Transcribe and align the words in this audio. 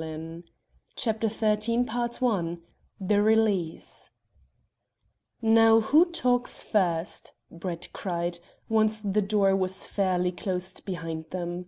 Let 0.00 0.04
us 0.06 0.10
go 0.10 0.16
there." 0.20 0.42
CHAPTER 0.94 1.28
XIII 1.28 2.58
THE 3.00 3.20
RELEASE 3.20 4.10
"Now, 5.42 5.80
who 5.80 6.04
talks 6.12 6.62
first?" 6.62 7.32
Brett 7.50 7.88
cried, 7.92 8.38
once 8.68 9.00
the 9.00 9.20
door 9.22 9.56
was 9.56 9.88
fairly 9.88 10.30
closed 10.30 10.84
behind 10.84 11.30
them. 11.30 11.66